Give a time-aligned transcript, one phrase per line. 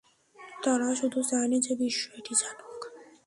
[0.63, 2.79] তারা শুধু চায়নি যে বিশ্ব এটি জানুক।